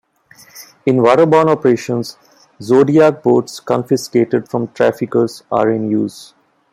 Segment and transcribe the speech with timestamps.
[0.87, 2.17] In waterborne operations,
[2.59, 6.33] Zodiac boats confiscated from traffickers are in use.